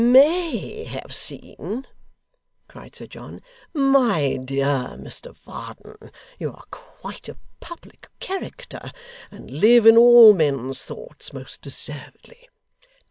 [0.03, 1.85] 'MAY have seen!'
[2.67, 3.39] cried Sir John.
[3.71, 8.91] 'My dear Mr Varden, you are quite a public character,
[9.29, 12.49] and live in all men's thoughts most deservedly.